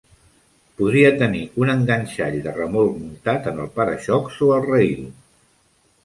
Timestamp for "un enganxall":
1.63-2.37